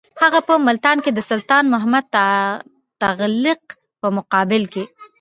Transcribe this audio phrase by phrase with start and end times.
[0.21, 2.05] هغه په ملتان کې د سلطان محمد
[3.01, 3.61] تغلق
[4.01, 4.83] په مقابل کې.